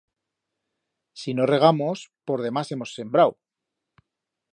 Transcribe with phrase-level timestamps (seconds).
[1.19, 3.31] Si no regamos, por demás hemos sembrau.